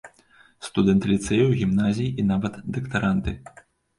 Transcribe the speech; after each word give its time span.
Студэнты 0.67 1.09
ліцэяў, 1.11 1.51
гімназій, 1.59 2.09
і 2.23 2.27
нават 2.31 2.57
дактаранты. 2.79 3.37